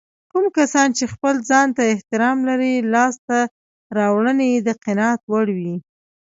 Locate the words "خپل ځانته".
1.13-1.81